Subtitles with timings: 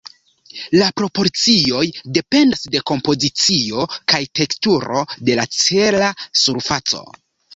[0.77, 1.83] La proporcioj
[2.17, 6.11] dependas de kompozicio kaj teksturo de la cela
[6.45, 7.05] surfaco.